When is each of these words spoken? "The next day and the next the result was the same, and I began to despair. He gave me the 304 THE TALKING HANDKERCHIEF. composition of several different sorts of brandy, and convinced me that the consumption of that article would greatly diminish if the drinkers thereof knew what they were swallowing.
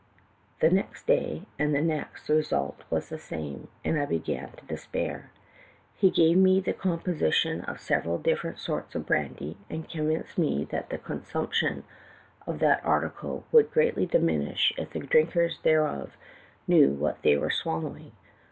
"The 0.61 0.71
next 0.71 1.05
day 1.05 1.43
and 1.59 1.75
the 1.75 1.81
next 1.83 2.25
the 2.25 2.33
result 2.33 2.85
was 2.89 3.09
the 3.09 3.19
same, 3.19 3.67
and 3.85 3.99
I 3.99 4.07
began 4.07 4.51
to 4.53 4.65
despair. 4.65 5.29
He 5.95 6.09
gave 6.09 6.37
me 6.37 6.55
the 6.59 6.73
304 6.73 6.73
THE 6.73 6.73
TALKING 6.73 7.11
HANDKERCHIEF. 7.11 7.65
composition 7.67 7.73
of 7.73 7.79
several 7.79 8.17
different 8.17 8.57
sorts 8.57 8.95
of 8.95 9.05
brandy, 9.05 9.57
and 9.69 9.87
convinced 9.87 10.39
me 10.39 10.65
that 10.71 10.89
the 10.89 10.97
consumption 10.97 11.83
of 12.47 12.57
that 12.57 12.83
article 12.83 13.43
would 13.51 13.69
greatly 13.69 14.07
diminish 14.07 14.73
if 14.75 14.89
the 14.89 15.01
drinkers 15.01 15.59
thereof 15.61 16.17
knew 16.67 16.89
what 16.93 17.21
they 17.21 17.37
were 17.37 17.51
swallowing. 17.51 18.13